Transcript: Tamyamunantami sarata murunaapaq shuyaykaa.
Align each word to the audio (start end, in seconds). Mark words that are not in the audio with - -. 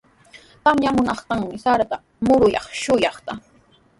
Tamyamunantami 0.63 1.57
sarata 1.63 1.97
murunaapaq 2.25 2.65
shuyaykaa. 2.81 3.37